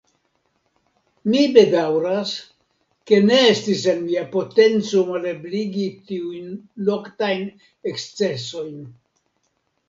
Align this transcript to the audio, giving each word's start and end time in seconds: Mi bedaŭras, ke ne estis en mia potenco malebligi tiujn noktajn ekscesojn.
Mi 1.33 1.41
bedaŭras, 1.57 2.31
ke 3.11 3.19
ne 3.25 3.37
estis 3.49 3.83
en 3.93 4.01
mia 4.05 4.23
potenco 4.31 5.03
malebligi 5.11 5.85
tiujn 6.09 6.49
noktajn 6.89 7.45
ekscesojn. 7.93 8.83